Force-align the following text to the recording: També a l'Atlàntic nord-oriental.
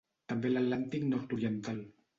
També 0.31 0.49
a 0.51 0.53
l'Atlàntic 0.53 1.07
nord-oriental. 1.13 1.89